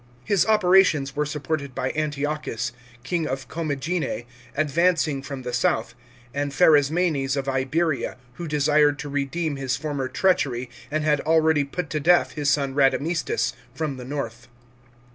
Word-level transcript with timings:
His 0.25 0.47
operations 0.47 1.15
were 1.15 1.27
supported 1.27 1.75
by 1.75 1.91
Antiochus, 1.91 2.71
king 3.03 3.27
of 3.27 3.47
Commagene, 3.47 4.23
advancing 4.57 5.21
from 5.21 5.43
the 5.43 5.53
south, 5.53 5.93
and 6.33 6.51
Pharasmanes 6.51 7.37
of 7.37 7.47
Iberia— 7.47 8.17
who 8.37 8.47
desired 8.47 8.97
to 8.97 9.09
redeem 9.09 9.57
his 9.57 9.77
former 9.77 10.07
treachery 10.07 10.71
and 10.89 11.03
had 11.03 11.21
already 11.21 11.63
put 11.63 11.91
to 11.91 11.99
death 11.99 12.31
his 12.31 12.49
son 12.49 12.73
Badamistus— 12.73 13.53
from 13.75 13.97
the 13.97 14.05
north. 14.05 14.47